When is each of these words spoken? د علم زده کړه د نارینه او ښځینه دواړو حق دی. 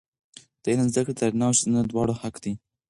د 0.61 0.63
علم 0.71 0.87
زده 0.93 1.01
کړه 1.05 1.13
د 1.15 1.21
نارینه 1.23 1.45
او 1.47 1.55
ښځینه 1.57 1.79
دواړو 1.85 2.13
حق 2.21 2.35
دی. 2.43 2.53